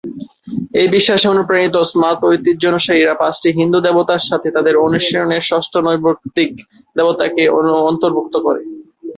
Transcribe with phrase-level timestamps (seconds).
[0.73, 6.51] এই বিশ্বাসে অনুপ্রাণিত, স্মার্ত ঐতিহ্য অনুসারীরা, পাঁচটি হিন্দু দেবতার সাথে তাদের অনুশীলনে ষষ্ঠ নৈর্ব্যক্তিক
[6.95, 7.43] দেবতাকে
[7.89, 8.61] অন্তর্ভুক্ত করে।